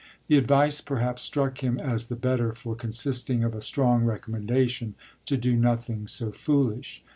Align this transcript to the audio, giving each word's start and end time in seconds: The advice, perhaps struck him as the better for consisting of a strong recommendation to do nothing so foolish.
The 0.29 0.37
advice, 0.39 0.81
perhaps 0.81 1.21
struck 1.21 1.59
him 1.63 1.77
as 1.79 2.07
the 2.07 2.15
better 2.15 2.53
for 2.55 2.75
consisting 2.75 3.43
of 3.43 3.53
a 3.53 3.61
strong 3.61 4.03
recommendation 4.03 4.95
to 5.27 5.37
do 5.37 5.55
nothing 5.55 6.07
so 6.07 6.31
foolish. 6.31 7.03